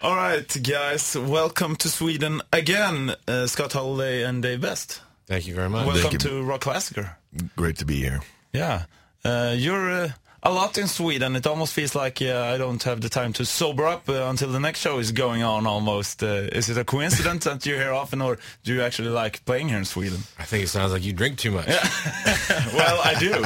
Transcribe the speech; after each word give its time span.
All 0.00 0.14
right, 0.14 0.46
guys, 0.62 1.16
welcome 1.16 1.74
to 1.74 1.88
Sweden 1.88 2.40
again, 2.52 3.16
uh, 3.26 3.48
Scott 3.48 3.72
Holiday 3.72 4.22
and 4.22 4.40
Dave 4.40 4.60
Beste. 4.60 5.00
Thank 5.26 5.48
you 5.48 5.56
very 5.56 5.68
much. 5.68 5.86
Welcome 5.88 6.12
you. 6.12 6.18
to 6.18 6.28
Rockklassiker. 6.44 7.16
Great 7.56 7.78
to 7.78 7.84
be 7.84 7.96
here. 7.96 8.20
Yeah, 8.52 8.84
uh, 9.24 9.56
you're 9.58 9.90
uh, 9.90 10.08
a 10.44 10.52
lot 10.52 10.78
in 10.78 10.86
Sweden. 10.86 11.34
It 11.34 11.48
almost 11.48 11.74
feels 11.74 11.96
like 11.96 12.22
uh, 12.22 12.42
I 12.54 12.58
don't 12.58 12.80
have 12.84 13.00
the 13.00 13.08
time 13.08 13.32
to 13.34 13.44
sober 13.44 13.88
up 13.88 14.08
uh, 14.08 14.28
until 14.30 14.52
the 14.52 14.60
next 14.60 14.78
show 14.82 15.00
is 15.00 15.10
going 15.10 15.42
on. 15.42 15.66
Almost, 15.66 16.22
uh, 16.22 16.46
is 16.52 16.70
it 16.70 16.78
a 16.78 16.84
coincidence 16.84 17.44
that 17.46 17.66
you're 17.66 17.78
here 17.78 17.92
often, 17.92 18.22
or 18.22 18.38
do 18.62 18.74
you 18.74 18.82
actually 18.82 19.08
like 19.08 19.44
playing 19.46 19.68
here 19.68 19.78
in 19.78 19.84
Sweden? 19.84 20.20
I 20.38 20.44
think 20.44 20.62
it 20.62 20.68
sounds 20.68 20.92
like 20.92 21.02
you 21.02 21.12
drink 21.12 21.38
too 21.38 21.50
much. 21.50 21.66
well, 22.72 23.00
I 23.04 23.16
do. 23.18 23.44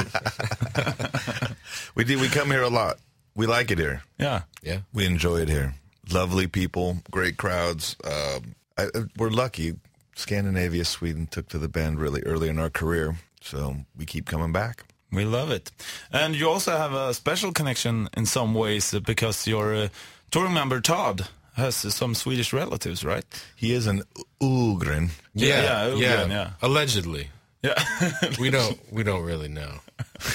We 1.95 2.03
do. 2.03 2.19
We 2.19 2.27
come 2.27 2.49
here 2.51 2.63
a 2.63 2.69
lot. 2.69 2.97
We 3.35 3.45
like 3.45 3.71
it 3.71 3.77
here. 3.77 4.03
Yeah. 4.19 4.41
Yeah. 4.61 4.79
We 4.93 5.05
enjoy 5.05 5.41
it 5.41 5.49
here. 5.49 5.75
Lovely 6.11 6.47
people, 6.47 6.97
great 7.11 7.37
crowds. 7.37 7.95
Um, 8.03 8.55
I, 8.77 8.83
I- 8.85 9.05
we're 9.17 9.29
lucky. 9.29 9.75
Scandinavia, 10.15 10.85
Sweden 10.85 11.27
took 11.27 11.47
to 11.49 11.57
the 11.57 11.67
band 11.67 11.99
really 11.99 12.21
early 12.23 12.47
in 12.49 12.59
our 12.59 12.69
career, 12.69 13.15
so 13.41 13.77
we 13.97 14.05
keep 14.05 14.25
coming 14.25 14.51
back. 14.51 14.83
We 15.11 15.25
love 15.25 15.49
it. 15.51 15.71
And 16.11 16.35
you 16.35 16.49
also 16.49 16.71
have 16.77 16.93
a 16.93 17.13
special 17.13 17.51
connection 17.51 18.09
in 18.17 18.25
some 18.25 18.53
ways 18.53 18.93
uh, 18.93 18.99
because 18.99 19.47
your 19.47 19.73
uh, 19.75 19.87
touring 20.29 20.53
member 20.53 20.81
Todd 20.81 21.27
has 21.55 21.83
uh, 21.85 21.89
some 21.89 22.13
Swedish 22.15 22.53
relatives, 22.53 23.03
right? 23.03 23.23
He 23.55 23.73
is 23.73 23.87
an 23.87 24.03
Ögren. 24.41 25.09
Yeah, 25.33 25.61
yeah, 25.63 25.89
Ögren, 25.93 26.29
yeah. 26.29 26.49
Allegedly, 26.61 27.29
Yeah. 27.63 27.83
we 28.39 28.49
don't 28.51 28.77
we 28.91 29.03
don't 29.03 29.23
really 29.25 29.49
know. 29.49 29.79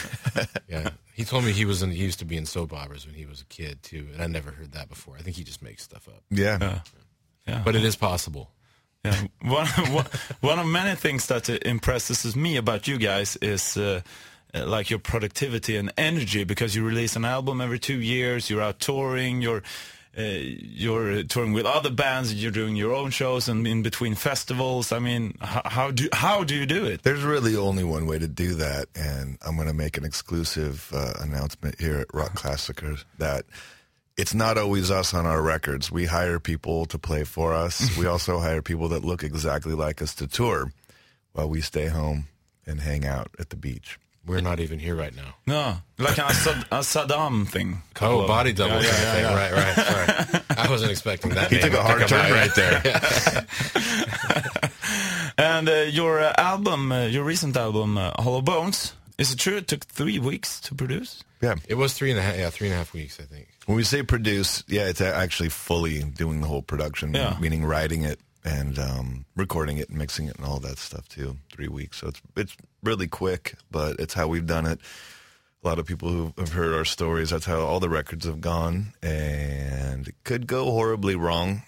yeah, 0.68 0.90
he 1.18 1.24
told 1.24 1.44
me 1.44 1.50
he 1.50 1.64
was 1.64 1.82
in, 1.82 1.90
he 1.90 2.04
used 2.04 2.20
to 2.20 2.24
be 2.24 2.36
in 2.36 2.46
soap 2.46 2.72
operas 2.72 3.04
when 3.04 3.16
he 3.16 3.26
was 3.26 3.40
a 3.40 3.44
kid 3.46 3.82
too, 3.82 4.06
and 4.12 4.22
I 4.22 4.28
never 4.28 4.52
heard 4.52 4.70
that 4.72 4.88
before. 4.88 5.16
I 5.18 5.22
think 5.22 5.34
he 5.36 5.42
just 5.42 5.60
makes 5.62 5.82
stuff 5.82 6.06
up, 6.06 6.22
Yeah. 6.30 6.78
yeah. 7.44 7.62
but 7.64 7.74
it 7.74 7.84
is 7.84 7.96
possible. 7.96 8.52
Yeah, 9.04 9.16
one, 9.42 9.66
one, 9.66 10.06
one 10.40 10.58
of 10.60 10.66
many 10.66 10.94
things 10.94 11.26
that 11.26 11.50
uh, 11.50 11.58
impresses 11.62 12.36
me 12.36 12.56
about 12.56 12.86
you 12.86 12.98
guys 12.98 13.36
is 13.42 13.76
uh, 13.76 14.00
uh, 14.54 14.64
like 14.66 14.90
your 14.90 15.00
productivity 15.00 15.76
and 15.76 15.92
energy 15.96 16.44
because 16.44 16.76
you 16.76 16.84
release 16.86 17.16
an 17.16 17.24
album 17.24 17.60
every 17.60 17.80
two 17.80 18.00
years, 18.00 18.48
you're 18.48 18.62
out 18.62 18.78
touring, 18.78 19.42
you're 19.42 19.64
Uh, 20.18 20.22
you're 20.22 21.12
uh, 21.12 21.22
touring 21.28 21.52
with 21.52 21.64
other 21.64 21.90
bands, 21.90 22.34
you're 22.34 22.50
doing 22.50 22.74
your 22.74 22.92
own 22.92 23.08
shows 23.10 23.48
and 23.48 23.64
in 23.68 23.82
between 23.82 24.16
festivals. 24.16 24.90
I 24.90 24.98
mean, 24.98 25.36
how, 25.40 25.62
how 25.64 25.90
do 25.92 26.08
how 26.12 26.42
do 26.42 26.56
you 26.56 26.66
do 26.66 26.84
it? 26.86 27.04
There's 27.04 27.22
really 27.22 27.54
only 27.54 27.84
one 27.84 28.06
way 28.06 28.18
to 28.18 28.26
do 28.26 28.54
that, 28.54 28.88
and 28.96 29.38
I'm 29.46 29.54
going 29.54 29.68
to 29.68 29.74
make 29.74 29.96
an 29.96 30.04
exclusive 30.04 30.90
uh, 30.92 31.14
announcement 31.20 31.80
here 31.80 31.98
at 32.00 32.08
Rockklassikers 32.08 33.04
that 33.18 33.44
it's 34.16 34.34
not 34.34 34.58
always 34.58 34.90
us 34.90 35.14
on 35.14 35.24
our 35.24 35.40
records. 35.40 35.92
We 35.92 36.06
hire 36.06 36.40
people 36.40 36.86
to 36.86 36.98
play 36.98 37.22
for 37.22 37.54
us. 37.54 37.80
Mm-hmm. 37.80 38.00
we 38.00 38.06
also 38.06 38.40
hire 38.40 38.60
people 38.60 38.88
that 38.88 39.04
look 39.04 39.22
exactly 39.22 39.74
like 39.74 40.02
us 40.02 40.16
to 40.16 40.26
tour 40.26 40.72
while 41.32 41.48
we 41.48 41.60
stay 41.60 41.86
home 41.86 42.26
and 42.66 42.80
hang 42.80 43.06
out 43.06 43.30
at 43.38 43.50
the 43.50 43.56
beach. 43.56 44.00
We're 44.26 44.40
not 44.42 44.60
even 44.60 44.78
here 44.78 44.94
right 44.94 45.14
now. 45.14 45.34
No, 45.46 45.76
like 45.98 46.18
a, 46.18 46.34
Sad- 46.34 46.66
a 46.70 46.80
Saddam 46.80 47.46
thing. 47.48 47.82
Oh, 48.02 48.26
body 48.26 48.52
double. 48.52 48.74
Yeah, 48.82 48.88
yeah, 48.88 49.12
thing. 49.12 49.22
yeah, 49.24 49.34
Right, 49.34 49.52
right. 49.52 49.74
Sorry. 49.86 50.42
I 50.58 50.68
wasn't 50.70 50.90
expecting 50.90 51.30
that. 51.34 51.48
He 51.50 51.56
name 51.56 51.64
took 51.70 51.74
a 51.74 51.82
hard 51.82 52.00
come 52.00 52.08
turn 52.08 52.26
out. 52.26 52.32
right 52.32 52.54
there. 52.54 53.46
And 55.40 55.68
uh, 55.68 55.72
your 55.88 56.18
uh, 56.20 56.32
album, 56.36 56.90
uh, 56.90 57.04
your 57.06 57.22
recent 57.22 57.56
album, 57.56 57.96
uh, 57.96 58.10
Hollow 58.20 58.42
Bones, 58.42 58.94
is 59.18 59.32
it 59.32 59.38
true 59.38 59.56
it 59.56 59.68
took 59.68 59.84
three 59.84 60.18
weeks 60.18 60.58
to 60.62 60.74
produce? 60.74 61.22
Yeah. 61.40 61.54
It 61.68 61.74
was 61.74 61.94
three 61.94 62.10
and 62.10 62.18
a 62.18 62.22
half. 62.22 62.36
Yeah, 62.36 62.50
three 62.50 62.66
and 62.68 62.74
a 62.74 62.78
half 62.78 62.92
weeks, 62.92 63.20
I 63.20 63.22
think. 63.24 63.46
When 63.66 63.76
we 63.76 63.84
say 63.84 64.02
produce, 64.02 64.64
yeah, 64.66 64.88
it's 64.88 65.00
actually 65.00 65.50
fully 65.50 66.02
doing 66.02 66.40
the 66.40 66.48
whole 66.48 66.62
production, 66.62 67.14
Yeah. 67.14 67.36
meaning 67.40 67.64
writing 67.64 68.02
it 68.02 68.18
and 68.44 68.78
um, 68.78 69.24
recording 69.36 69.78
it 69.78 69.88
and 69.88 69.98
mixing 69.98 70.26
it 70.28 70.36
and 70.36 70.44
all 70.46 70.58
that 70.60 70.78
stuff 70.78 71.08
too. 71.08 71.36
Three 71.52 71.68
weeks, 71.68 71.98
so 71.98 72.08
it's 72.08 72.20
it's 72.36 72.56
really 72.82 73.06
quick, 73.08 73.54
but 73.70 73.96
it's 73.98 74.14
how 74.14 74.28
we've 74.28 74.46
done 74.46 74.66
it. 74.66 74.80
A 75.64 75.68
lot 75.68 75.78
of 75.80 75.86
people 75.86 76.08
who 76.08 76.32
have 76.38 76.52
heard 76.52 76.72
our 76.72 76.84
stories, 76.84 77.30
that's 77.30 77.44
how 77.46 77.60
all 77.60 77.80
the 77.80 77.88
records 77.88 78.24
have 78.26 78.40
gone, 78.40 78.92
and 79.02 80.06
it 80.06 80.14
could 80.24 80.46
go 80.46 80.64
horribly 80.70 81.16
wrong. 81.16 81.62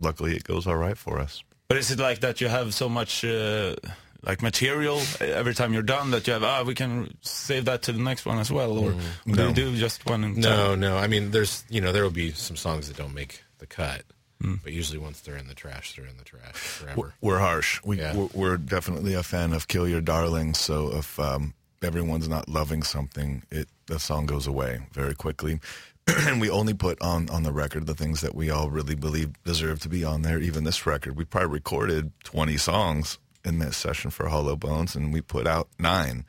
Luckily, 0.00 0.34
it 0.36 0.44
goes 0.44 0.66
all 0.66 0.76
right 0.76 0.98
for 0.98 1.18
us. 1.20 1.42
But 1.68 1.76
is 1.78 1.90
it 1.90 1.98
like 1.98 2.20
that 2.20 2.40
you 2.40 2.48
have 2.48 2.72
so 2.74 2.88
much 2.88 3.24
uh, 3.24 3.76
like 4.22 4.42
material 4.42 5.00
every 5.20 5.54
time 5.54 5.72
you're 5.72 5.82
done 5.82 6.10
that 6.10 6.26
you 6.26 6.32
have 6.32 6.42
ah 6.42 6.62
we 6.64 6.74
can 6.74 7.14
save 7.20 7.66
that 7.66 7.82
to 7.82 7.92
the 7.92 8.00
next 8.00 8.26
one 8.26 8.38
as 8.38 8.50
well, 8.50 8.76
or 8.76 8.92
do 8.92 8.98
No. 9.26 9.48
you 9.48 9.54
do 9.54 9.76
just 9.76 10.04
one? 10.06 10.34
No, 10.40 10.74
no. 10.74 10.96
I 10.96 11.06
mean, 11.06 11.30
there's 11.30 11.64
you 11.68 11.80
know 11.80 11.92
there 11.92 12.02
will 12.02 12.10
be 12.10 12.32
some 12.32 12.56
songs 12.56 12.88
that 12.88 12.96
don't 12.96 13.14
make 13.14 13.42
the 13.58 13.66
cut, 13.66 14.02
but 14.40 14.72
usually 14.72 14.98
once 14.98 15.20
they're 15.20 15.36
in 15.36 15.48
the 15.48 15.54
trash, 15.54 15.94
they're 15.96 16.06
in 16.06 16.16
the 16.16 16.24
trash 16.24 16.54
forever. 16.54 17.14
We're 17.20 17.38
harsh. 17.38 17.80
We, 17.84 17.98
Yeah. 17.98 18.14
we're, 18.16 18.28
we're 18.34 18.56
definitely 18.56 19.14
a 19.14 19.22
fan 19.22 19.52
of 19.52 19.66
"Kill 19.68 19.88
Your 19.88 20.00
Darlings." 20.00 20.58
So 20.58 20.94
if 20.96 21.18
um, 21.18 21.54
everyone's 21.82 22.28
not 22.28 22.48
loving 22.48 22.82
something, 22.82 23.42
it 23.50 23.68
the 23.86 23.98
song 23.98 24.26
goes 24.26 24.46
away 24.46 24.80
very 24.92 25.14
quickly. 25.14 25.60
and 26.06 26.40
we 26.40 26.48
only 26.50 26.72
put 26.74 27.00
on 27.02 27.28
on 27.30 27.42
the 27.42 27.52
record 27.52 27.86
the 27.86 27.94
things 27.94 28.20
that 28.20 28.34
we 28.34 28.48
all 28.50 28.70
really 28.70 28.94
believe 28.94 29.32
deserve 29.44 29.80
to 29.80 29.88
be 29.88 30.04
on 30.04 30.22
there. 30.22 30.38
Even 30.38 30.64
this 30.64 30.86
record, 30.86 31.16
we 31.16 31.24
probably 31.24 31.50
recorded 31.50 32.12
twenty 32.24 32.56
songs 32.56 33.18
in 33.44 33.58
this 33.58 33.76
session 33.76 34.10
for 34.10 34.28
Hollow 34.28 34.56
Bones, 34.56 34.94
and 34.94 35.12
we 35.12 35.20
put 35.20 35.46
out 35.46 35.68
nine. 35.78 36.24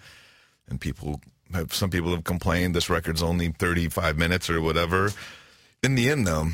And 0.67 0.81
people 0.81 1.21
have 1.53 1.73
some 1.73 1.89
people 1.89 2.11
have 2.11 2.23
complained 2.23 2.75
this 2.75 2.89
record's 2.89 3.21
only 3.23 3.49
thirty 3.49 3.87
five 3.87 4.17
minutes 4.17 4.49
or 4.49 4.61
whatever. 4.61 5.11
In 5.81 5.95
the 5.95 6.09
end, 6.09 6.27
though, 6.27 6.47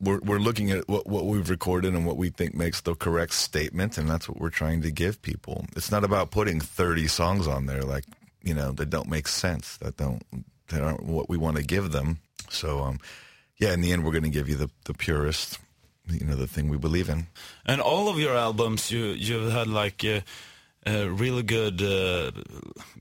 we're 0.00 0.20
we're 0.20 0.38
looking 0.38 0.70
at 0.70 0.88
what 0.88 1.06
what 1.06 1.26
we've 1.26 1.48
recorded 1.48 1.94
and 1.94 2.06
what 2.06 2.16
we 2.16 2.30
think 2.30 2.54
makes 2.54 2.80
the 2.80 2.94
correct 2.94 3.32
statement, 3.34 3.98
and 3.98 4.08
that's 4.08 4.28
what 4.28 4.38
we're 4.38 4.50
trying 4.50 4.82
to 4.82 4.90
give 4.90 5.22
people. 5.22 5.66
It's 5.76 5.90
not 5.90 6.04
about 6.04 6.30
putting 6.30 6.60
thirty 6.60 7.06
songs 7.06 7.46
on 7.46 7.66
there 7.66 7.82
like 7.82 8.04
you 8.42 8.54
know 8.54 8.72
that 8.72 8.90
don't 8.90 9.08
make 9.08 9.28
sense, 9.28 9.76
that 9.78 9.96
don't 9.96 10.22
that 10.68 10.82
aren't 10.82 11.04
what 11.04 11.28
we 11.28 11.36
want 11.36 11.56
to 11.56 11.62
give 11.62 11.92
them. 11.92 12.18
So, 12.50 12.80
um, 12.80 12.98
yeah, 13.58 13.72
in 13.72 13.80
the 13.80 13.92
end, 13.92 14.04
we're 14.04 14.12
going 14.12 14.24
to 14.24 14.30
give 14.30 14.48
you 14.48 14.56
the 14.56 14.70
the 14.84 14.94
purest, 14.94 15.58
you 16.08 16.26
know, 16.26 16.36
the 16.36 16.46
thing 16.46 16.68
we 16.68 16.76
believe 16.76 17.08
in. 17.08 17.26
And 17.64 17.80
all 17.80 18.08
of 18.08 18.18
your 18.18 18.36
albums, 18.36 18.90
you 18.90 19.06
you've 19.06 19.52
had 19.52 19.66
like 19.66 20.04
uh, 20.04 20.20
uh, 20.86 21.10
really 21.10 21.42
good, 21.42 21.82
uh, 21.82 22.30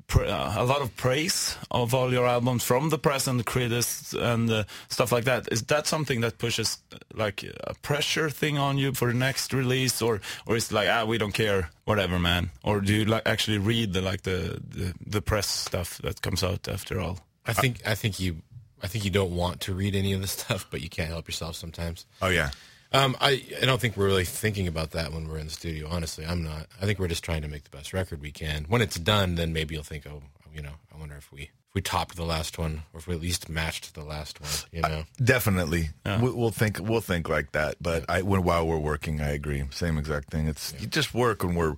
pr- 0.07 0.23
uh, 0.25 0.53
a 0.57 0.65
lot 0.65 0.81
of 0.81 0.95
praise 0.97 1.55
of 1.69 1.93
all 1.93 2.11
your 2.11 2.25
albums 2.25 2.63
from 2.63 2.89
the 2.89 2.97
press 2.97 3.27
and 3.27 3.39
the 3.39 3.43
critics 3.43 4.13
and 4.13 4.49
uh, 4.49 4.63
stuff 4.89 5.11
like 5.11 5.25
that. 5.25 5.47
Is 5.51 5.63
that 5.63 5.87
something 5.87 6.21
that 6.21 6.37
pushes 6.37 6.79
uh, 6.91 6.97
like 7.13 7.43
a 7.43 7.73
pressure 7.81 8.29
thing 8.29 8.57
on 8.57 8.77
you 8.77 8.93
for 8.93 9.09
the 9.09 9.17
next 9.17 9.53
release, 9.53 10.01
or 10.01 10.21
or 10.45 10.55
is 10.55 10.71
it 10.71 10.75
like 10.75 10.89
ah 10.89 11.05
we 11.05 11.17
don't 11.17 11.33
care, 11.33 11.69
whatever, 11.85 12.19
man? 12.19 12.49
Or 12.63 12.81
do 12.81 12.93
you 12.93 13.05
like 13.05 13.27
actually 13.27 13.59
read 13.59 13.93
the 13.93 14.01
like 14.01 14.23
the 14.23 14.59
the, 14.67 14.93
the 15.05 15.21
press 15.21 15.47
stuff 15.47 15.99
that 15.99 16.21
comes 16.21 16.43
out 16.43 16.67
after 16.67 16.99
all? 16.99 17.19
I 17.45 17.53
think 17.53 17.81
I 17.85 17.95
think 17.95 18.19
you 18.19 18.41
I 18.81 18.87
think 18.87 19.05
you 19.05 19.11
don't 19.11 19.35
want 19.35 19.61
to 19.61 19.73
read 19.73 19.95
any 19.95 20.13
of 20.13 20.21
the 20.21 20.27
stuff, 20.39 20.65
but 20.69 20.81
you 20.81 20.89
can't 20.89 21.09
help 21.09 21.27
yourself 21.27 21.55
sometimes. 21.55 22.05
Oh 22.21 22.29
yeah, 22.29 22.49
Um, 22.91 23.15
I 23.19 23.43
I 23.61 23.65
don't 23.65 23.81
think 23.81 23.97
we're 23.97 24.05
really 24.05 24.25
thinking 24.25 24.67
about 24.67 24.91
that 24.91 25.11
when 25.11 25.27
we're 25.27 25.37
in 25.37 25.45
the 25.45 25.51
studio. 25.51 25.87
Honestly, 25.89 26.25
I'm 26.25 26.43
not. 26.43 26.67
I 26.81 26.85
think 26.85 26.99
we're 26.99 27.07
just 27.07 27.23
trying 27.23 27.41
to 27.41 27.47
make 27.47 27.63
the 27.63 27.75
best 27.75 27.93
record 27.93 28.21
we 28.21 28.31
can. 28.31 28.65
When 28.67 28.81
it's 28.81 28.97
done, 28.97 29.35
then 29.35 29.53
maybe 29.53 29.75
you'll 29.75 29.83
think, 29.83 30.05
oh, 30.07 30.21
you 30.53 30.61
know, 30.61 30.73
I 30.93 30.97
wonder 30.97 31.15
if 31.15 31.31
we 31.31 31.41
if 31.43 31.73
we 31.73 31.81
topped 31.81 32.15
the 32.15 32.23
last 32.23 32.57
one, 32.57 32.83
or 32.93 32.99
if 32.99 33.07
we 33.07 33.15
at 33.15 33.21
least 33.21 33.49
matched 33.49 33.93
the 33.95 34.03
last 34.03 34.39
one. 34.39 34.51
You 34.71 34.81
know, 34.81 35.03
definitely. 35.21 35.89
We, 36.05 36.31
we'll 36.31 36.51
think 36.51 36.79
we'll 36.79 37.01
think 37.01 37.27
like 37.27 37.51
that. 37.51 37.75
But 37.81 38.05
I 38.09 38.21
when 38.21 38.43
while 38.43 38.65
we're 38.65 38.77
working, 38.77 39.19
I 39.19 39.29
agree. 39.29 39.63
Same 39.71 39.97
exact 39.97 40.31
thing. 40.31 40.47
It's 40.47 40.73
you 40.79 40.87
just 40.87 41.13
work 41.13 41.43
when 41.43 41.55
we're 41.55 41.75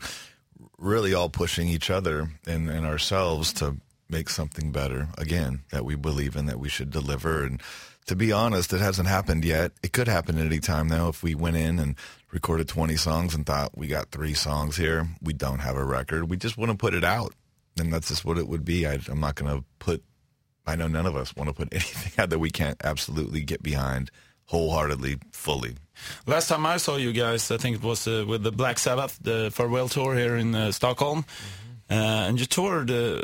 really 0.77 1.13
all 1.13 1.29
pushing 1.29 1.67
each 1.67 1.89
other 1.89 2.29
and, 2.45 2.69
and 2.69 2.85
ourselves 2.85 3.53
to 3.53 3.77
make 4.09 4.29
something 4.29 4.71
better 4.71 5.09
again 5.17 5.63
that 5.71 5.85
we 5.85 5.95
believe 5.95 6.35
in 6.35 6.45
that 6.45 6.59
we 6.59 6.69
should 6.69 6.89
deliver. 6.89 7.43
And 7.43 7.61
to 8.05 8.15
be 8.15 8.31
honest 8.31 8.73
it 8.73 8.81
hasn't 8.81 9.07
happened 9.07 9.43
yet. 9.43 9.71
It 9.83 9.93
could 9.93 10.07
happen 10.07 10.37
at 10.37 10.45
any 10.45 10.59
time 10.59 10.87
now 10.87 11.09
if 11.09 11.23
we 11.23 11.35
went 11.35 11.57
in 11.57 11.79
and 11.79 11.95
recorded 12.31 12.67
20 12.67 12.95
songs 12.95 13.35
and 13.35 13.45
thought 13.45 13.77
we 13.77 13.87
got 13.87 14.11
three 14.11 14.33
songs 14.33 14.77
here. 14.77 15.07
We 15.21 15.33
don't 15.33 15.59
have 15.59 15.75
a 15.75 15.83
record. 15.83 16.29
We 16.29 16.37
just 16.37 16.57
want 16.57 16.71
to 16.71 16.77
put 16.77 16.93
it 16.93 17.03
out. 17.03 17.33
And 17.79 17.93
that's 17.93 18.07
just 18.07 18.25
what 18.25 18.37
it 18.37 18.47
would 18.47 18.65
be. 18.65 18.87
I, 18.87 18.99
i'm 19.09 19.19
not 19.19 19.35
going 19.35 19.55
to 19.55 19.63
put 19.79 20.03
i 20.65 20.75
know 20.75 20.87
none 20.87 21.05
of 21.05 21.15
us 21.15 21.35
want 21.35 21.49
to 21.49 21.53
put 21.53 21.69
anything 21.71 22.13
out 22.21 22.29
that 22.29 22.39
we 22.39 22.49
can't 22.49 22.83
absolutely 22.83 23.41
get 23.41 23.61
behind 23.61 24.11
wholeheartedly 24.47 25.17
fully. 25.31 25.75
Last 26.25 26.47
time 26.47 26.65
I 26.65 26.77
saw 26.77 26.95
you 26.95 27.11
guys, 27.11 27.51
I 27.51 27.57
think 27.57 27.77
it 27.77 27.83
was 27.83 28.07
uh, 28.07 28.25
with 28.27 28.43
the 28.43 28.51
Black 28.51 28.79
Sabbath, 28.79 29.17
the 29.21 29.51
farewell 29.51 29.89
tour 29.89 30.15
here 30.15 30.35
in 30.35 30.55
uh, 30.55 30.71
Stockholm. 30.71 31.25
Uh, 31.89 31.93
and 32.27 32.39
you 32.39 32.45
toured 32.45 32.91
uh, 32.91 33.21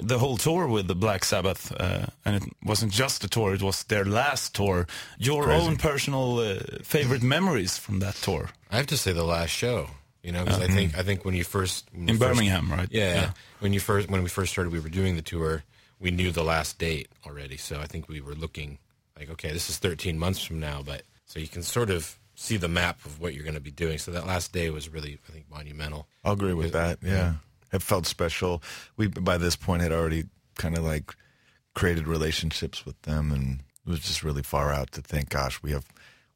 the 0.00 0.18
whole 0.18 0.36
tour 0.36 0.66
with 0.66 0.88
the 0.88 0.94
Black 0.96 1.24
Sabbath, 1.24 1.72
uh, 1.78 2.06
and 2.24 2.36
it 2.36 2.42
wasn't 2.64 2.92
just 2.92 3.22
a 3.24 3.28
tour; 3.28 3.54
it 3.54 3.62
was 3.62 3.84
their 3.84 4.04
last 4.04 4.52
tour. 4.54 4.86
Your 5.18 5.44
Crazy. 5.44 5.66
own 5.66 5.76
personal 5.76 6.38
uh, 6.40 6.54
favorite 6.82 7.22
memories 7.22 7.78
from 7.78 8.00
that 8.00 8.14
tour 8.16 8.50
I 8.70 8.76
have 8.78 8.86
to 8.88 8.96
say 8.96 9.12
the 9.12 9.24
last 9.24 9.50
show. 9.50 9.90
You 10.22 10.32
know, 10.32 10.44
because 10.44 10.60
I 10.60 10.66
think 10.66 10.98
I 10.98 11.02
think 11.02 11.24
when 11.24 11.34
you 11.34 11.44
first 11.44 11.88
when 11.92 12.02
in 12.02 12.08
you 12.08 12.18
first- 12.18 12.34
Birmingham, 12.34 12.70
right? 12.70 12.88
Yeah, 12.90 13.30
When 13.60 13.72
you 13.72 13.80
first 13.80 14.10
when 14.10 14.22
we 14.22 14.28
first 14.28 14.52
started, 14.52 14.72
we 14.72 14.80
were 14.80 14.90
doing 14.90 15.14
the 15.16 15.22
tour. 15.22 15.62
We 16.00 16.10
knew 16.10 16.30
the 16.32 16.42
last 16.44 16.78
date 16.78 17.08
already, 17.26 17.58
so 17.58 17.78
I 17.80 17.86
think 17.86 18.08
we 18.08 18.20
were 18.20 18.34
looking 18.34 18.78
like, 19.18 19.30
okay, 19.30 19.52
this 19.52 19.68
is 19.70 19.78
13 19.78 20.18
months 20.18 20.42
from 20.42 20.58
now, 20.58 20.82
but 20.84 21.02
so 21.26 21.38
you 21.38 21.46
can 21.48 21.62
sort 21.62 21.90
of 21.90 22.18
see 22.34 22.56
the 22.56 22.68
map 22.68 23.04
of 23.04 23.20
what 23.20 23.34
you're 23.34 23.44
going 23.44 23.54
to 23.54 23.60
be 23.60 23.70
doing. 23.70 23.98
So 23.98 24.10
that 24.12 24.26
last 24.26 24.52
day 24.52 24.70
was 24.70 24.88
really, 24.88 25.18
I 25.28 25.32
think, 25.32 25.44
monumental. 25.50 26.06
I'll 26.24 26.32
agree 26.32 26.54
with 26.54 26.72
that. 26.72 26.98
Yeah. 27.02 27.34
It 27.72 27.82
felt 27.82 28.06
special. 28.06 28.62
We 28.96 29.08
by 29.08 29.38
this 29.38 29.56
point 29.56 29.82
had 29.82 29.92
already 29.92 30.24
kind 30.56 30.76
of 30.76 30.84
like 30.84 31.14
created 31.74 32.06
relationships 32.06 32.84
with 32.84 33.00
them, 33.02 33.32
and 33.32 33.60
it 33.86 33.90
was 33.90 34.00
just 34.00 34.22
really 34.22 34.42
far 34.42 34.72
out 34.72 34.92
to 34.92 35.02
think, 35.02 35.30
gosh, 35.30 35.62
we 35.62 35.72
have 35.72 35.86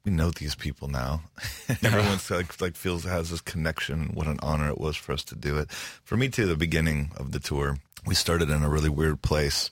we 0.04 0.12
know 0.12 0.30
these 0.30 0.54
people 0.54 0.88
now. 0.88 1.22
Everyone's 1.82 2.30
like 2.30 2.60
like 2.60 2.76
feels 2.76 3.04
has 3.04 3.30
this 3.30 3.40
connection. 3.40 4.10
What 4.14 4.26
an 4.26 4.38
honor 4.42 4.68
it 4.68 4.78
was 4.78 4.96
for 4.96 5.12
us 5.12 5.24
to 5.24 5.34
do 5.34 5.58
it. 5.58 5.70
For 5.72 6.16
me 6.16 6.28
too. 6.28 6.46
The 6.46 6.56
beginning 6.56 7.12
of 7.16 7.32
the 7.32 7.40
tour, 7.40 7.78
we 8.06 8.14
started 8.14 8.50
in 8.50 8.62
a 8.62 8.68
really 8.68 8.90
weird 8.90 9.22
place 9.22 9.70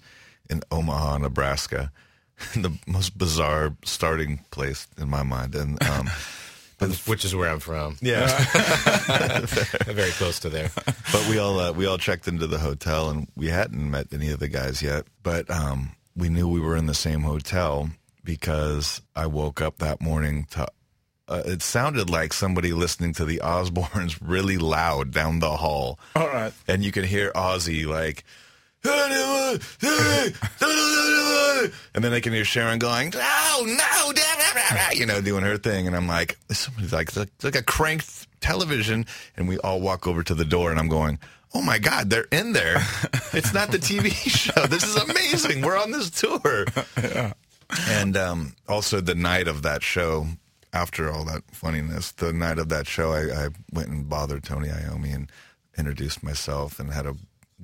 in 0.49 0.62
Omaha, 0.70 1.19
Nebraska. 1.19 1.93
the 2.55 2.76
most 2.87 3.17
bizarre 3.17 3.76
starting 3.85 4.44
place 4.50 4.88
in 4.99 5.09
my 5.09 5.23
mind, 5.23 5.55
and 5.55 5.82
um, 5.85 6.11
Which 7.06 7.25
is 7.25 7.34
where 7.34 7.49
I'm 7.50 7.61
from. 7.61 7.96
yeah. 8.00 8.26
Very 9.87 10.11
close 10.12 10.38
to 10.40 10.49
there. 10.49 10.70
but 10.76 11.26
we 11.29 11.38
all 11.38 11.58
uh, 11.61 11.73
we 11.73 11.87
all 11.87 11.99
checked 11.99 12.29
into 12.29 12.46
the 12.46 12.58
hotel 12.58 13.11
and 13.11 13.29
we 13.37 13.49
hadn't 13.49 13.90
met 13.90 14.08
any 14.12 14.31
of 14.31 14.38
the 14.40 14.49
guys 14.49 14.82
yet 14.82 15.05
but 15.23 15.49
um, 15.50 15.93
we 16.17 16.29
knew 16.29 16.49
we 16.49 16.61
were 16.61 16.76
in 16.76 16.87
the 16.87 16.94
same 16.94 17.23
hotel 17.23 17.90
because 18.25 19.00
i 19.17 19.26
woke 19.26 19.61
up 19.61 19.79
that 19.79 20.00
morning 20.00 20.46
to 20.50 20.67
uh, 21.29 21.43
it 21.46 21.62
sounded 21.62 22.11
like 22.11 22.32
somebody 22.32 22.73
listening 22.73 23.12
to 23.14 23.25
the 23.25 23.38
osbournes 23.43 24.19
really 24.23 24.58
loud 24.58 25.11
down 25.12 25.38
the 25.40 25.56
hall 25.56 25.99
All 26.14 26.28
right. 26.28 26.52
and 26.69 26.85
you 26.85 26.93
can 26.93 27.05
hear 27.05 27.31
ozzy 27.32 27.87
like 27.87 28.25
and 31.94 32.05
then 32.05 32.12
I 32.12 32.20
can 32.20 32.32
hear 32.32 32.44
Sharon 32.44 32.79
going, 32.79 33.11
no, 33.11 33.64
no, 33.64 34.12
you 34.93 35.06
know, 35.06 35.20
doing 35.20 35.43
her 35.44 35.59
thing. 35.59 35.87
And 35.87 35.97
I'm 35.97 36.06
like, 36.06 36.37
somebody's 36.50 36.93
like, 36.93 37.09
it's 37.17 37.44
like 37.44 37.56
a 37.56 37.62
cranked 37.62 38.26
television. 38.41 39.06
And 39.37 39.49
we 39.49 39.59
all 39.59 39.81
walk 39.81 40.06
over 40.06 40.23
to 40.23 40.35
the 40.35 40.44
door 40.44 40.70
and 40.70 40.79
I'm 40.79 40.88
going, 40.88 41.19
oh 41.55 41.62
my 41.62 41.79
God, 41.79 42.11
they're 42.11 42.29
in 42.32 42.53
there. 42.53 42.79
It's 43.35 43.55
not 43.55 43.70
the 43.70 43.79
TV 43.79 44.11
show. 44.12 44.67
This 44.67 44.85
is 44.85 44.94
amazing. 44.94 45.62
We're 45.62 45.79
on 45.79 45.91
this 45.91 46.11
tour. 46.11 46.67
And 47.88 48.19
um, 48.19 48.55
also 48.69 49.00
the 49.00 49.14
night 49.14 49.49
of 49.49 49.62
that 49.62 49.82
show, 49.82 50.26
after 50.73 51.11
all 51.11 51.25
that 51.25 51.43
funniness, 51.53 52.12
the 52.12 52.32
night 52.32 52.59
of 52.59 52.69
that 52.69 52.87
show, 52.87 53.12
I, 53.12 53.47
I 53.47 53.49
went 53.73 53.88
and 53.88 54.09
bothered 54.09 54.44
Tony 54.44 54.69
Iommi 54.69 55.14
and 55.14 55.32
introduced 55.79 56.23
myself 56.23 56.79
and 56.79 56.93
had 56.93 57.06
a 57.06 57.17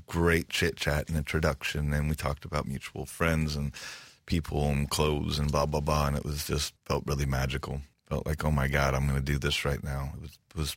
great 0.06 0.48
chit 0.48 0.76
chat 0.76 1.08
and 1.08 1.16
introduction. 1.16 1.92
And 1.92 2.08
we 2.08 2.14
talked 2.14 2.44
about 2.44 2.66
mutual 2.66 3.06
friends 3.06 3.56
and 3.56 3.72
people 4.26 4.68
and 4.68 4.88
clothes 4.88 5.38
and 5.38 5.50
blah, 5.50 5.66
blah, 5.66 5.80
blah. 5.80 6.06
And 6.08 6.16
it 6.16 6.24
was 6.24 6.46
just 6.46 6.74
felt 6.86 7.04
really 7.06 7.26
magical. 7.26 7.80
Felt 8.08 8.26
like, 8.26 8.44
oh 8.44 8.50
my 8.50 8.68
God, 8.68 8.94
I'm 8.94 9.06
going 9.06 9.18
to 9.18 9.32
do 9.32 9.38
this 9.38 9.64
right 9.64 9.82
now. 9.82 10.12
It 10.16 10.22
was, 10.22 10.38
it 10.50 10.56
was 10.56 10.76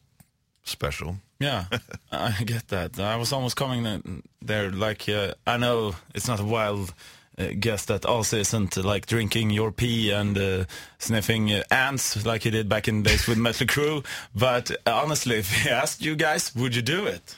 special. 0.64 1.18
Yeah, 1.40 1.66
I 2.12 2.44
get 2.44 2.68
that. 2.68 3.00
I 3.00 3.16
was 3.16 3.34
almost 3.34 3.56
coming 3.56 3.84
th- 3.84 4.24
there. 4.42 4.72
Like, 4.72 5.08
uh, 5.10 5.34
I 5.48 5.58
know 5.58 5.96
it's 6.14 6.28
not 6.28 6.40
a 6.40 6.46
wild 6.46 6.94
uh, 7.38 7.48
guess 7.60 7.86
that 7.86 8.02
Ozzy 8.02 8.40
isn't 8.40 8.78
uh, 8.78 8.84
like 8.84 9.06
drinking 9.06 9.50
your 9.50 9.72
pee 9.72 10.12
and 10.12 10.38
uh, 10.38 10.66
sniffing 11.00 11.52
uh, 11.52 11.64
ants 11.72 12.26
like 12.26 12.44
he 12.44 12.50
did 12.50 12.70
back 12.70 12.88
in 12.88 13.04
the 13.04 13.10
days 13.10 13.28
with 13.28 13.38
Mötley 13.38 13.68
Crüe. 13.68 14.06
But 14.36 14.72
uh, 14.72 15.02
honestly, 15.02 15.38
if 15.38 15.64
he 15.64 15.70
asked 15.70 16.02
you 16.02 16.16
guys, 16.16 16.54
would 16.56 16.76
you 16.76 16.82
do 16.82 17.06
it? 17.06 17.38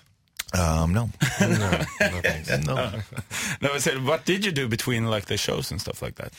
Um, 0.54 0.94
no. 0.94 1.10
No, 1.42 1.48
no 1.50 2.22
thanks. 2.22 2.50
no. 2.66 2.92
No, 3.62 3.74
I 3.74 3.78
said, 3.80 4.06
what 4.06 4.26
did 4.26 4.46
you 4.46 4.52
do 4.52 4.68
between 4.68 5.06
like 5.08 5.26
the 5.26 5.38
shows 5.38 5.72
and 5.72 5.82
stuff 5.82 6.02
like 6.02 6.16
that? 6.16 6.34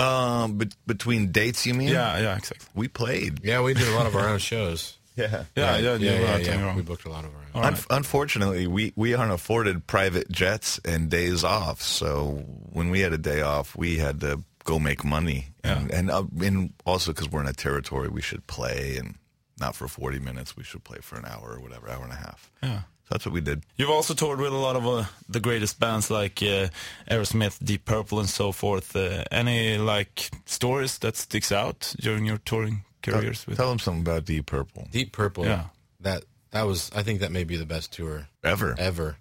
Um, 0.00 0.56
but 0.58 0.68
between 0.86 1.32
dates, 1.32 1.66
you 1.66 1.74
mean? 1.74 1.88
Yeah, 1.88 2.18
yeah, 2.18 2.36
exactly. 2.36 2.66
We 2.74 2.88
played. 2.88 3.44
Yeah, 3.44 3.60
we 3.62 3.74
did 3.74 3.88
a 3.88 3.94
lot 3.94 4.06
of 4.06 4.16
our 4.16 4.28
own 4.28 4.38
shows. 4.52 4.96
Yeah. 5.16 5.44
Yeah, 5.54 5.76
yeah, 5.76 5.76
yeah, 5.76 5.94
you're 5.96 6.20
yeah, 6.22 6.36
yeah. 6.38 6.74
We 6.74 6.80
booked 6.82 7.04
a 7.04 7.10
lot 7.10 7.24
of 7.24 7.30
our 7.34 7.40
own. 7.54 7.64
Un- 7.64 7.72
right. 7.74 7.86
unfortunately, 7.90 8.66
we, 8.66 8.92
we 8.96 9.12
aren't 9.14 9.32
afforded 9.32 9.86
private 9.86 10.30
jets 10.30 10.80
and 10.86 11.10
days 11.10 11.44
off. 11.44 11.82
So 11.82 12.44
when 12.72 12.88
we 12.90 13.00
had 13.00 13.12
a 13.12 13.18
day 13.18 13.42
off, 13.42 13.76
we 13.76 13.98
had 13.98 14.20
to 14.20 14.42
go 14.64 14.78
make 14.78 15.04
money. 15.04 15.48
And, 15.62 15.90
and, 15.90 16.10
uh, 16.10 16.24
and 16.40 16.72
also 16.86 17.12
because 17.12 17.30
we're 17.30 17.42
in 17.42 17.48
a 17.48 17.52
territory, 17.52 18.08
we 18.08 18.22
should 18.22 18.46
play 18.46 18.96
and 18.96 19.16
not 19.60 19.76
for 19.76 19.86
40 19.86 20.18
minutes. 20.20 20.56
We 20.56 20.64
should 20.64 20.82
play 20.84 20.98
for 21.02 21.16
an 21.16 21.26
hour 21.26 21.52
or 21.56 21.60
whatever, 21.60 21.90
hour 21.90 22.02
and 22.02 22.12
a 22.12 22.16
half. 22.16 22.50
Yeah. 22.62 22.80
So 23.04 23.08
that's 23.10 23.26
what 23.26 23.34
we 23.34 23.40
did. 23.40 23.64
You've 23.76 23.90
also 23.90 24.14
toured 24.14 24.38
with 24.40 24.52
a 24.52 24.56
lot 24.56 24.76
of 24.76 24.86
uh, 24.86 25.04
the 25.28 25.40
greatest 25.40 25.80
bands 25.80 26.10
like 26.10 26.42
uh, 26.42 26.68
Aerosmith, 27.10 27.62
Deep 27.64 27.84
Purple, 27.84 28.20
and 28.20 28.28
so 28.28 28.52
forth. 28.52 28.94
Uh, 28.94 29.24
any 29.30 29.76
like 29.78 30.30
stories 30.46 30.98
that 30.98 31.16
sticks 31.16 31.50
out 31.52 31.94
during 32.00 32.24
your 32.26 32.38
touring 32.38 32.84
careers? 33.02 33.46
with 33.46 33.56
Tell 33.56 33.68
them 33.68 33.78
something 33.78 34.02
about 34.02 34.24
Deep 34.24 34.46
Purple. 34.46 34.88
Deep 34.90 35.12
Purple. 35.12 35.44
Yeah. 35.44 35.64
That 36.00 36.24
that 36.52 36.66
was. 36.66 36.90
I 36.94 37.02
think 37.02 37.20
that 37.20 37.32
may 37.32 37.44
be 37.44 37.56
the 37.56 37.66
best 37.66 37.92
tour 37.92 38.28
Ever. 38.44 38.74
ever. 38.78 39.16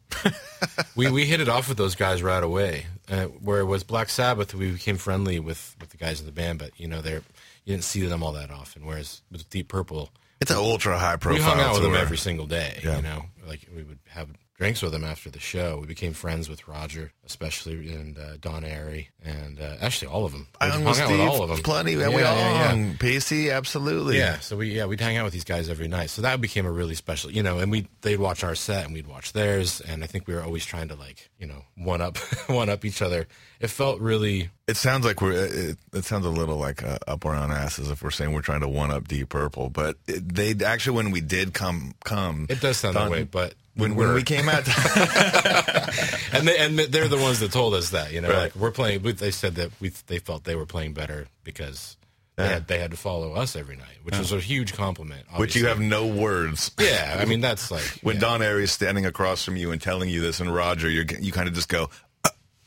we 0.95 1.09
we 1.09 1.25
hit 1.25 1.41
it 1.41 1.49
off 1.49 1.67
with 1.69 1.77
those 1.77 1.95
guys 1.95 2.21
right 2.21 2.43
away. 2.43 2.85
Uh, 3.09 3.25
where 3.25 3.59
it 3.59 3.65
was 3.65 3.83
Black 3.83 4.09
Sabbath, 4.09 4.53
we 4.53 4.71
became 4.71 4.97
friendly 4.97 5.39
with 5.39 5.75
with 5.79 5.89
the 5.89 5.97
guys 5.97 6.19
in 6.19 6.25
the 6.25 6.31
band, 6.31 6.59
but 6.59 6.71
you 6.79 6.87
know 6.87 7.01
they're 7.01 7.23
you 7.65 7.73
didn't 7.73 7.83
see 7.83 8.01
them 8.05 8.23
all 8.23 8.31
that 8.33 8.51
often. 8.51 8.85
Whereas 8.85 9.21
with 9.31 9.49
Deep 9.49 9.67
Purple, 9.67 10.11
It's 10.41 10.51
an 10.51 10.57
ultra 10.57 10.97
high 10.97 11.17
profile. 11.17 11.39
we 11.39 11.43
hung 11.43 11.59
out 11.59 11.73
with 11.73 11.83
them 11.83 11.91
tour. 11.91 12.01
every 12.01 12.17
single 12.17 12.47
day. 12.47 12.81
Yeah. 12.83 12.97
You 12.97 13.01
know, 13.03 13.25
like 13.47 13.67
we 13.73 13.83
would 13.83 13.99
have 14.09 14.29
drinks 14.61 14.83
with 14.83 14.91
them 14.91 15.03
after 15.03 15.31
the 15.31 15.39
show. 15.39 15.79
We 15.81 15.87
became 15.87 16.13
friends 16.13 16.47
with 16.47 16.67
Roger, 16.67 17.11
especially 17.25 17.91
and 17.95 18.15
uh, 18.15 18.37
Don 18.39 18.61
Airey, 18.61 19.07
and 19.23 19.59
uh, 19.59 19.77
actually 19.81 20.09
all 20.11 20.23
of 20.23 20.33
them. 20.33 20.45
We 20.61 20.67
I 20.67 20.69
hung 20.69 20.85
out 20.85 20.97
Steve 20.97 21.09
with 21.09 21.19
all 21.19 21.41
of 21.41 21.49
them. 21.49 21.63
plenty. 21.63 21.93
Yeah, 21.93 22.09
we 22.09 22.21
all 22.21 22.35
yeah, 22.35 22.75
yeah. 22.75 22.93
Paicey, 22.93 23.51
absolutely. 23.51 24.19
Yeah, 24.19 24.37
so 24.37 24.57
we 24.57 24.75
yeah 24.75 24.85
we'd 24.85 25.01
hang 25.01 25.17
out 25.17 25.23
with 25.23 25.33
these 25.33 25.45
guys 25.45 25.67
every 25.67 25.87
night. 25.87 26.11
So 26.11 26.21
that 26.21 26.39
became 26.41 26.67
a 26.67 26.71
really 26.71 26.93
special, 26.93 27.31
you 27.31 27.41
know. 27.41 27.57
And 27.57 27.71
we 27.71 27.87
they'd 28.01 28.19
watch 28.19 28.43
our 28.43 28.53
set 28.53 28.85
and 28.85 28.93
we'd 28.93 29.07
watch 29.07 29.33
theirs, 29.33 29.81
and 29.81 30.03
I 30.03 30.07
think 30.07 30.27
we 30.27 30.35
were 30.35 30.43
always 30.43 30.63
trying 30.63 30.89
to 30.89 30.95
like 30.95 31.31
you 31.39 31.47
know 31.47 31.63
one 31.75 32.01
up 32.01 32.17
one 32.47 32.69
up 32.69 32.85
each 32.85 33.01
other. 33.01 33.27
It 33.59 33.71
felt 33.71 33.99
really 33.99 34.51
It 34.67 34.77
sounds 34.77 35.07
like 35.07 35.21
we're. 35.21 35.33
It, 35.33 35.77
it 35.91 36.05
sounds 36.05 36.27
a 36.27 36.29
little 36.29 36.57
like 36.57 36.83
uh, 36.83 36.99
up 37.07 37.25
our 37.25 37.35
own 37.35 37.49
asses 37.49 37.89
if 37.89 38.03
we're 38.03 38.11
saying 38.11 38.31
we're 38.31 38.41
trying 38.41 38.61
to 38.61 38.67
one 38.67 38.91
up 38.91 39.07
Deep 39.07 39.29
Purple, 39.29 39.71
but 39.71 39.97
they 40.05 40.53
actually 40.63 40.97
when 40.97 41.09
we 41.09 41.21
did 41.21 41.55
come 41.55 41.95
come, 42.03 42.45
it 42.47 42.61
does 42.61 42.77
sound 42.77 42.95
that 42.95 43.09
way, 43.09 43.23
but 43.23 43.55
when 43.75 43.95
when 43.95 44.13
we 44.13 44.23
came 44.23 44.49
out. 44.49 44.67
and 46.33 46.47
they 46.47 46.57
and 46.57 46.77
they're 46.79 47.07
the 47.07 47.17
ones 47.19 47.39
that 47.39 47.51
told 47.51 47.73
us 47.73 47.89
that 47.91 48.11
you 48.11 48.21
know 48.21 48.29
Right. 48.29 48.37
like 48.43 48.55
we're 48.55 48.71
playing. 48.71 49.01
They 49.01 49.31
said 49.31 49.55
that 49.55 49.71
we 49.79 49.89
they 50.07 50.19
felt 50.19 50.43
they 50.43 50.55
were 50.55 50.65
playing 50.65 50.93
better 50.93 51.27
because 51.43 51.97
they 52.35 52.43
Yeah. 52.43 52.49
had 52.53 52.67
they 52.67 52.79
had 52.79 52.91
to 52.91 52.97
follow 52.97 53.33
us 53.33 53.55
every 53.55 53.75
night, 53.75 53.97
which 54.03 54.17
was 54.17 54.31
a 54.31 54.39
huge 54.39 54.73
compliment. 54.73 55.25
which 55.37 55.55
you 55.55 55.67
have 55.67 55.79
no 55.79 56.05
words. 56.07 56.71
yeah. 56.79 57.17
I 57.19 57.25
mean 57.25 57.41
that's 57.41 57.71
like 57.71 57.83
When 58.03 58.15
yeah. 58.15 58.21
Don 58.21 58.39
Airey's 58.41 58.71
standing 58.71 59.05
across 59.05 59.43
from 59.45 59.55
you 59.57 59.71
and 59.71 59.81
telling 59.81 60.09
you 60.09 60.21
this, 60.21 60.39
and 60.39 60.53
Roger, 60.53 60.89
you 60.89 61.05
you 61.19 61.31
kind 61.31 61.47
of 61.47 61.53
just 61.53 61.69
go, 61.69 61.89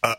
uh, 0.02 0.14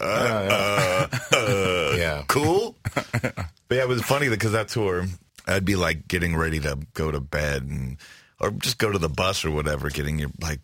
uh, 0.00 1.06
uh, 1.32 1.94
yeah 1.96 2.22
cool. 2.28 2.76
but 2.94 3.46
yeah, 3.70 3.82
it 3.82 3.88
was 3.88 4.02
funny 4.02 4.28
because 4.28 4.52
that 4.52 4.68
tour, 4.68 5.06
I'd 5.46 5.64
be 5.64 5.76
like 5.76 6.08
getting 6.08 6.36
ready 6.36 6.60
to 6.60 6.78
go 6.94 7.10
to 7.10 7.20
bed 7.20 7.62
and 7.62 7.96
or 8.40 8.50
just 8.50 8.78
go 8.78 8.90
to 8.90 8.98
the 8.98 9.08
bus 9.08 9.44
or 9.44 9.50
whatever, 9.50 9.90
getting 9.90 10.18
your 10.18 10.30
like 10.40 10.60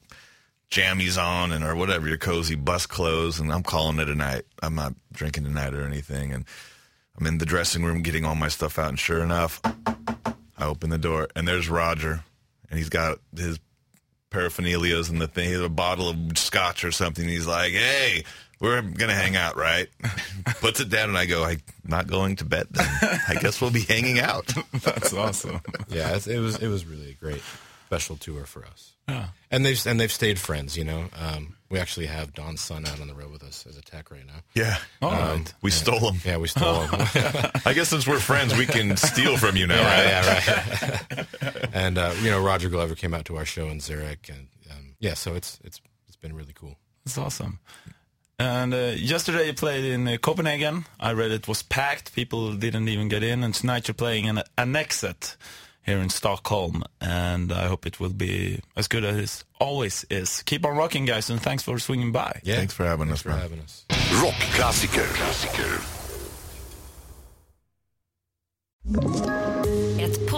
jammies 0.71 1.21
on 1.23 1.53
and 1.53 1.65
or 1.65 1.75
whatever 1.75 2.09
your 2.09 2.17
cozy 2.17 2.55
bus 2.55 2.87
clothes, 2.87 3.41
and 3.41 3.53
I'm 3.53 3.63
calling 3.63 3.99
it 3.99 4.09
a 4.09 4.15
night. 4.15 4.43
I'm 4.63 4.75
not 4.75 4.95
drinking 5.13 5.45
tonight 5.45 5.75
or 5.75 5.85
anything, 5.85 6.33
and 6.33 6.45
I'm 7.19 7.27
in 7.27 7.39
the 7.39 7.47
dressing 7.47 7.85
room 7.85 8.03
getting 8.03 8.25
all 8.25 8.35
my 8.35 8.49
stuff 8.49 8.79
out, 8.79 8.89
and 8.89 8.99
sure 8.99 9.23
enough, 9.23 9.61
I 10.57 10.67
open 10.67 10.91
the 10.91 10.99
door 10.99 11.29
and 11.35 11.49
there's 11.49 11.69
Roger, 11.69 12.25
and 12.69 12.79
he's 12.79 12.89
got 12.89 13.19
his 13.37 13.59
paraphernalias 14.31 15.11
and 15.11 15.21
the 15.21 15.27
thing, 15.27 15.47
he 15.49 15.53
has 15.53 15.61
a 15.63 15.69
bottle 15.69 16.09
of 16.09 16.39
scotch 16.39 16.85
or 16.85 16.93
something. 16.93 17.27
He's 17.29 17.47
like, 17.47 17.73
"Hey, 17.73 18.25
we're 18.61 18.81
gonna 18.83 19.15
hang 19.15 19.37
out, 19.37 19.57
right?" 19.57 19.89
Puts 20.61 20.81
it 20.81 20.89
down, 20.91 21.09
and 21.11 21.19
I 21.19 21.27
go, 21.27 21.45
"I'm 21.45 21.61
not 21.85 22.07
going 22.07 22.37
to 22.37 22.45
bed. 22.45 22.67
Then 22.71 22.87
I 23.29 23.35
guess 23.41 23.61
we'll 23.61 23.71
be 23.71 23.81
hanging 23.83 24.19
out." 24.21 24.53
That's 24.83 25.13
awesome. 25.13 25.61
yeah, 25.89 26.15
it's, 26.15 26.27
it 26.27 26.39
was 26.39 26.57
it 26.57 26.69
was 26.69 26.87
really 26.87 27.11
a 27.11 27.15
great 27.15 27.43
special 27.87 28.17
tour 28.17 28.45
for 28.45 28.65
us. 28.65 28.93
Yeah. 29.09 29.27
And 29.51 29.65
they've 29.67 29.85
and 29.87 29.99
they've 29.99 30.13
stayed 30.13 30.39
friends. 30.39 30.77
You 30.77 30.85
know, 30.85 31.07
um, 31.21 31.57
we 31.69 31.81
actually 31.81 32.07
have 32.07 32.33
Don's 32.33 32.61
son 32.61 32.87
out 32.87 33.01
on 33.01 33.09
the 33.09 33.15
road 33.15 33.33
with 33.33 33.43
us 33.43 33.67
as 33.69 33.77
a 33.77 33.83
tech 33.83 34.13
right 34.13 34.25
now. 34.25 34.41
yeah, 34.55 34.77
All 35.03 35.11
right. 35.11 35.53
we 35.63 35.73
stole 35.73 36.13
him. 36.13 36.21
Yeah, 36.25 36.37
we 36.37 36.47
stole 36.47 36.83
him. 36.83 37.01
I 37.65 37.73
guess 37.75 37.89
since 37.89 38.07
we're 38.07 38.21
friends, 38.21 38.57
we 38.57 38.67
can 38.67 38.97
steal 38.97 39.37
from 39.37 39.57
you 39.57 39.67
now, 39.67 39.83
right? 39.83 40.05
yeah, 40.05 40.91
right. 40.91 41.00
And 41.81 41.97
uh, 41.99 42.13
you 42.23 42.31
know, 42.31 42.41
Roger 42.43 42.69
Glover 42.69 42.95
came 42.95 43.15
out 43.15 43.25
to 43.27 43.37
our 43.37 43.45
show 43.47 43.69
in 43.69 43.81
Zurich, 43.81 44.29
and 44.29 44.49
um, 44.71 44.95
yeah, 45.01 45.15
so 45.15 45.35
it's 45.35 45.59
it's 45.65 45.81
it's 46.07 46.17
been 46.17 46.35
really 46.35 46.53
cool. 46.55 46.77
It's 47.07 47.17
awesome. 47.19 47.59
And 48.39 48.73
uh, 48.73 48.93
yesterday 48.97 49.47
you 49.47 49.55
played 49.55 49.85
in 49.85 50.09
uh, 50.09 50.17
Copenhagen. 50.17 50.85
I 50.99 51.13
read 51.13 51.31
it 51.31 51.47
was 51.49 51.63
packed. 51.63 52.15
People 52.15 52.55
didn't 52.55 52.89
even 52.89 53.09
get 53.09 53.23
in. 53.23 53.45
And 53.45 53.55
tonight 53.55 53.87
you're 53.87 53.95
playing 53.95 54.25
in 54.27 54.41
Annexet 54.57 55.37
here 55.83 55.99
in 55.99 56.09
Stockholm. 56.09 56.83
And 57.03 57.53
I 57.53 57.67
hope 57.67 57.85
it 57.87 58.01
will 58.01 58.15
be 58.15 58.61
as 58.77 58.89
good 58.89 59.05
as 59.05 59.17
it 59.19 59.45
always 59.61 60.07
is. 60.09 60.43
Keep 60.45 60.65
on 60.65 60.75
rocking, 60.75 61.05
guys, 61.05 61.29
and 61.29 61.41
thanks 61.43 61.63
for 61.65 61.79
swinging 61.79 62.13
by. 62.13 62.41
Yeah, 62.43 62.57
Thanks 62.57 62.73
for 62.73 62.87
having 62.87 63.09
thanks 63.09 63.21
us, 63.21 63.23
for 63.25 63.29
man. 63.31 63.41
having 63.41 63.61
us. 63.61 63.85
Rockklassiker. 64.23 65.07
Klassiker. 65.19 65.97
Ett 68.95 69.40